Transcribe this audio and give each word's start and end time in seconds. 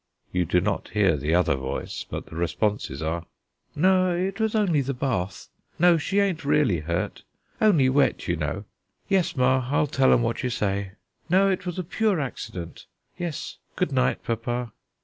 You 0.33 0.45
do 0.45 0.59
not 0.59 0.89
hear 0.95 1.15
the 1.15 1.35
other 1.35 1.53
voice, 1.53 2.07
but 2.09 2.25
the 2.25 2.35
responses 2.35 3.03
are: 3.03 3.27
"No, 3.75 4.15
it 4.17 4.39
was 4.39 4.55
only 4.55 4.81
the 4.81 4.95
bath 4.95 5.49
no, 5.77 5.99
she 5.99 6.19
ain't 6.19 6.43
really 6.43 6.79
hurt, 6.79 7.21
only 7.61 7.87
wet, 7.87 8.27
you 8.27 8.35
know. 8.35 8.63
Yes, 9.09 9.35
ma, 9.35 9.67
I'll 9.71 9.85
tell 9.85 10.11
'em 10.11 10.23
what 10.23 10.41
you 10.41 10.49
say. 10.49 10.93
No, 11.29 11.51
it 11.51 11.67
was 11.67 11.77
a 11.77 11.83
pure 11.83 12.19
accident. 12.19 12.87
Yes; 13.19 13.59
good 13.75 13.91
night, 13.91 14.23
papa." 14.23 14.71